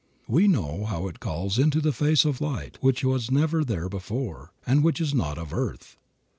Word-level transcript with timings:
We 0.27 0.47
know 0.47 0.85
how 0.85 1.07
it 1.09 1.19
calls 1.19 1.59
into 1.59 1.79
the 1.79 1.93
face 1.93 2.23
a 2.25 2.33
light 2.43 2.79
which 2.81 3.03
was 3.03 3.29
never 3.29 3.63
there 3.63 3.87
before, 3.87 4.51
and 4.65 4.83
which 4.83 4.99
is 4.99 5.13
not 5.13 5.37
of 5.37 5.53
earth. 5.53 5.95